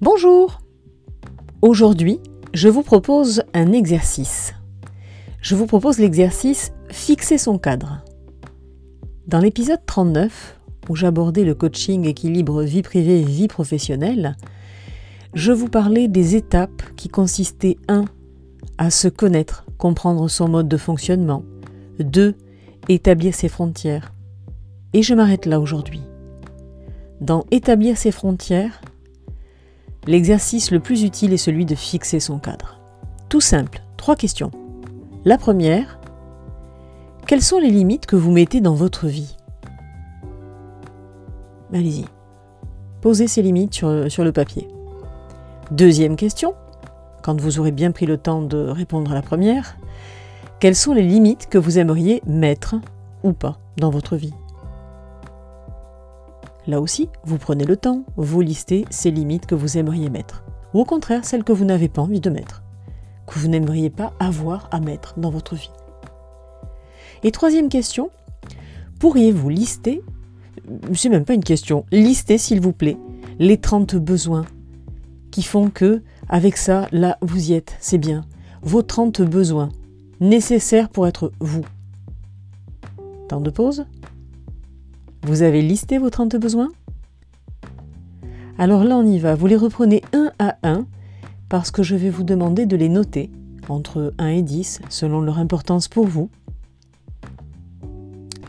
Bonjour 0.00 0.60
Aujourd'hui, 1.62 2.18
je 2.52 2.68
vous 2.68 2.82
propose 2.82 3.44
un 3.54 3.70
exercice. 3.70 4.52
Je 5.40 5.54
vous 5.54 5.66
propose 5.66 5.98
l'exercice 5.98 6.72
Fixer 6.90 7.38
son 7.38 7.58
cadre. 7.58 8.02
Dans 9.28 9.38
l'épisode 9.38 9.86
39, 9.86 10.58
où 10.88 10.96
j'abordais 10.96 11.44
le 11.44 11.54
coaching 11.54 12.06
équilibre 12.06 12.64
vie 12.64 12.82
privée 12.82 13.20
et 13.20 13.24
vie 13.24 13.46
professionnelle, 13.46 14.36
je 15.32 15.52
vous 15.52 15.68
parlais 15.68 16.08
des 16.08 16.34
étapes 16.34 16.82
qui 16.96 17.08
consistaient 17.08 17.78
1. 17.86 18.04
à 18.78 18.90
se 18.90 19.06
connaître, 19.06 19.64
comprendre 19.78 20.28
son 20.28 20.48
mode 20.48 20.68
de 20.68 20.76
fonctionnement, 20.76 21.44
2. 22.00 22.34
établir 22.88 23.32
ses 23.32 23.48
frontières. 23.48 24.12
Et 24.92 25.02
je 25.02 25.14
m'arrête 25.14 25.46
là 25.46 25.60
aujourd'hui. 25.60 26.02
Dans 27.20 27.44
établir 27.52 27.96
ses 27.96 28.10
frontières, 28.10 28.80
l'exercice 30.06 30.70
le 30.70 30.80
plus 30.80 31.02
utile 31.02 31.32
est 31.32 31.38
celui 31.38 31.66
de 31.66 31.74
fixer 31.74 32.20
son 32.20 32.38
cadre. 32.38 32.80
Tout 33.28 33.40
simple, 33.40 33.82
trois 33.96 34.16
questions. 34.16 34.50
La 35.24 35.38
première, 35.38 35.98
quelles 37.26 37.42
sont 37.42 37.58
les 37.58 37.70
limites 37.70 38.06
que 38.06 38.16
vous 38.16 38.30
mettez 38.30 38.60
dans 38.60 38.74
votre 38.74 39.06
vie? 39.06 39.36
Allez-y. 41.72 42.04
Posez 43.00 43.28
ces 43.28 43.42
limites 43.42 43.74
sur, 43.74 43.88
le 43.88 44.32
papier. 44.32 44.68
Deuxième 45.70 46.16
question, 46.16 46.54
quand 47.22 47.40
vous 47.40 47.58
aurez 47.58 47.72
bien 47.72 47.90
pris 47.90 48.06
le 48.06 48.18
temps 48.18 48.42
de 48.42 48.58
répondre 48.58 49.10
à 49.10 49.14
la 49.14 49.22
première, 49.22 49.76
quelles 50.60 50.76
sont 50.76 50.92
les 50.92 51.02
limites 51.02 51.48
que 51.48 51.58
vous 51.58 51.78
aimeriez 51.78 52.22
mettre 52.26 52.76
ou 53.22 53.32
pas 53.32 53.58
dans 53.76 53.90
votre 53.90 54.16
vie? 54.16 54.34
Là 56.66 56.80
aussi, 56.80 57.08
vous 57.24 57.38
prenez 57.38 57.64
le 57.64 57.76
temps, 57.76 58.04
vous 58.16 58.40
listez 58.40 58.86
ces 58.90 59.10
limites 59.10 59.46
que 59.46 59.54
vous 59.54 59.76
aimeriez 59.76 60.08
mettre, 60.08 60.44
ou 60.72 60.80
au 60.80 60.84
contraire 60.84 61.24
celles 61.24 61.44
que 61.44 61.52
vous 61.52 61.64
n'avez 61.64 61.88
pas 61.88 62.02
envie 62.02 62.20
de 62.20 62.30
mettre, 62.30 62.62
que 63.26 63.38
vous 63.38 63.48
n'aimeriez 63.48 63.90
pas 63.90 64.14
avoir 64.18 64.68
à 64.70 64.80
mettre 64.80 65.18
dans 65.18 65.30
votre 65.30 65.54
vie. 65.54 65.70
Et 67.22 67.30
troisième 67.30 67.68
question, 67.68 68.10
pourriez-vous 68.98 69.48
lister, 69.50 70.02
c'est 70.94 71.10
même 71.10 71.24
pas 71.24 71.34
une 71.34 71.44
question, 71.44 71.84
lister 71.92 72.38
s'il 72.38 72.60
vous 72.60 72.72
plaît, 72.72 72.96
les 73.38 73.58
30 73.58 73.96
besoins 73.96 74.44
qui 75.30 75.42
font 75.42 75.68
que, 75.68 76.02
avec 76.28 76.56
ça, 76.56 76.86
là, 76.92 77.18
vous 77.20 77.50
y 77.50 77.54
êtes, 77.54 77.76
c'est 77.80 77.98
bien. 77.98 78.24
Vos 78.62 78.82
30 78.82 79.22
besoins 79.22 79.68
nécessaires 80.20 80.88
pour 80.88 81.06
être 81.06 81.32
vous. 81.40 81.64
Temps 83.28 83.40
de 83.40 83.50
pause 83.50 83.84
Vous 85.24 85.40
avez 85.40 85.62
listé 85.62 85.96
vos 85.96 86.10
30 86.10 86.36
besoins? 86.36 86.68
Alors 88.58 88.84
là, 88.84 88.98
on 88.98 89.06
y 89.06 89.18
va. 89.18 89.34
Vous 89.34 89.46
les 89.46 89.56
reprenez 89.56 90.02
un 90.12 90.30
à 90.38 90.58
un 90.62 90.86
parce 91.48 91.70
que 91.70 91.82
je 91.82 91.96
vais 91.96 92.10
vous 92.10 92.24
demander 92.24 92.66
de 92.66 92.76
les 92.76 92.90
noter 92.90 93.30
entre 93.70 94.12
1 94.18 94.26
et 94.28 94.42
10 94.42 94.82
selon 94.90 95.22
leur 95.22 95.38
importance 95.38 95.88
pour 95.88 96.06
vous. 96.06 96.28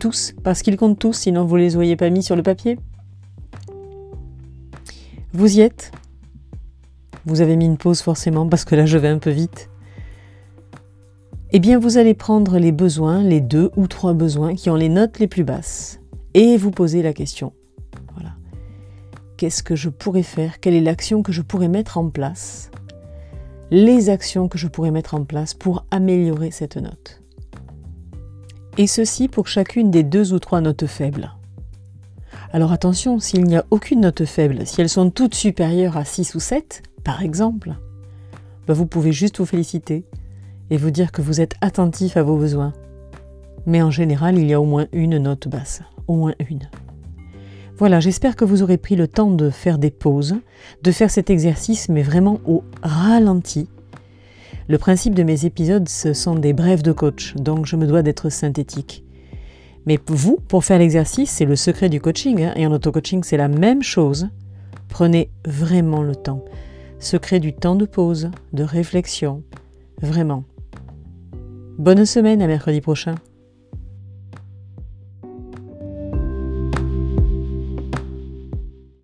Tous, 0.00 0.34
parce 0.42 0.62
qu'ils 0.62 0.76
comptent 0.76 0.98
tous, 0.98 1.12
sinon 1.12 1.44
vous 1.44 1.56
ne 1.56 1.62
les 1.62 1.76
auriez 1.76 1.94
pas 1.94 2.10
mis 2.10 2.24
sur 2.24 2.34
le 2.34 2.42
papier. 2.42 2.76
Vous 5.32 5.56
y 5.56 5.60
êtes? 5.60 5.92
Vous 7.24 7.40
avez 7.40 7.54
mis 7.54 7.66
une 7.66 7.78
pause 7.78 8.02
forcément 8.02 8.48
parce 8.48 8.64
que 8.64 8.74
là 8.74 8.84
je 8.84 8.98
vais 8.98 9.08
un 9.08 9.18
peu 9.18 9.30
vite. 9.30 9.70
Eh 11.52 11.60
bien 11.60 11.78
vous 11.78 11.98
allez 11.98 12.14
prendre 12.14 12.58
les 12.58 12.72
besoins, 12.72 13.22
les 13.22 13.40
deux 13.40 13.70
ou 13.76 13.86
trois 13.86 14.12
besoins 14.12 14.56
qui 14.56 14.70
ont 14.70 14.76
les 14.76 14.88
notes 14.88 15.20
les 15.20 15.28
plus 15.28 15.44
basses 15.44 16.00
et 16.34 16.56
vous 16.56 16.70
poser 16.70 17.02
la 17.02 17.12
question. 17.12 17.52
Voilà. 18.14 18.32
Qu'est-ce 19.36 19.62
que 19.62 19.76
je 19.76 19.88
pourrais 19.88 20.22
faire? 20.22 20.60
Quelle 20.60 20.74
est 20.74 20.80
l'action 20.80 21.22
que 21.22 21.32
je 21.32 21.42
pourrais 21.42 21.68
mettre 21.68 21.98
en 21.98 22.10
place? 22.10 22.70
Les 23.70 24.10
actions 24.10 24.48
que 24.48 24.58
je 24.58 24.68
pourrais 24.68 24.90
mettre 24.90 25.14
en 25.14 25.24
place 25.24 25.54
pour 25.54 25.86
améliorer 25.90 26.50
cette 26.50 26.76
note. 26.76 27.22
Et 28.76 28.86
ceci 28.86 29.28
pour 29.28 29.46
chacune 29.46 29.90
des 29.90 30.02
deux 30.02 30.32
ou 30.32 30.38
trois 30.38 30.60
notes 30.60 30.86
faibles. 30.86 31.32
Alors 32.52 32.72
attention, 32.72 33.18
s'il 33.18 33.44
n'y 33.44 33.56
a 33.56 33.64
aucune 33.70 34.00
note 34.00 34.24
faible, 34.24 34.66
si 34.66 34.80
elles 34.80 34.88
sont 34.88 35.10
toutes 35.10 35.34
supérieures 35.34 35.96
à 35.96 36.04
6 36.04 36.34
ou 36.34 36.40
7, 36.40 36.82
par 37.02 37.22
exemple, 37.22 37.74
bah, 38.66 38.74
vous 38.74 38.86
pouvez 38.86 39.12
juste 39.12 39.38
vous 39.38 39.46
féliciter 39.46 40.04
et 40.70 40.76
vous 40.76 40.90
dire 40.90 41.12
que 41.12 41.22
vous 41.22 41.40
êtes 41.40 41.54
attentif 41.60 42.16
à 42.16 42.22
vos 42.22 42.36
besoins. 42.36 42.72
Mais 43.66 43.82
en 43.82 43.90
général, 43.90 44.38
il 44.38 44.46
y 44.46 44.54
a 44.54 44.60
au 44.60 44.64
moins 44.64 44.86
une 44.92 45.18
note 45.18 45.48
basse, 45.48 45.82
au 46.08 46.14
moins 46.14 46.34
une. 46.48 46.68
Voilà, 47.76 48.00
j'espère 48.00 48.36
que 48.36 48.44
vous 48.44 48.62
aurez 48.62 48.76
pris 48.76 48.96
le 48.96 49.08
temps 49.08 49.30
de 49.30 49.50
faire 49.50 49.78
des 49.78 49.90
pauses, 49.90 50.36
de 50.82 50.92
faire 50.92 51.10
cet 51.10 51.30
exercice, 51.30 51.88
mais 51.88 52.02
vraiment 52.02 52.40
au 52.44 52.62
ralenti. 52.82 53.68
Le 54.68 54.78
principe 54.78 55.14
de 55.14 55.24
mes 55.24 55.44
épisodes, 55.44 55.88
ce 55.88 56.12
sont 56.12 56.36
des 56.36 56.52
brèves 56.52 56.82
de 56.82 56.92
coach, 56.92 57.34
donc 57.34 57.66
je 57.66 57.76
me 57.76 57.86
dois 57.86 58.02
d'être 58.02 58.30
synthétique. 58.30 59.04
Mais 59.86 59.98
vous, 60.06 60.38
pour 60.48 60.64
faire 60.64 60.78
l'exercice, 60.78 61.30
c'est 61.30 61.44
le 61.44 61.56
secret 61.56 61.88
du 61.88 62.00
coaching, 62.00 62.42
hein, 62.44 62.52
et 62.56 62.66
en 62.66 62.72
auto-coaching, 62.72 63.22
c'est 63.22 63.36
la 63.36 63.48
même 63.48 63.82
chose. 63.82 64.28
Prenez 64.88 65.30
vraiment 65.44 66.02
le 66.02 66.14
temps 66.14 66.44
se 67.04 67.16
crée 67.16 67.40
du 67.40 67.52
temps 67.52 67.76
de 67.76 67.84
pause, 67.84 68.30
de 68.52 68.64
réflexion. 68.64 69.42
Vraiment. 70.00 70.44
Bonne 71.78 72.06
semaine 72.06 72.40
à 72.42 72.46
mercredi 72.46 72.80
prochain. 72.80 73.14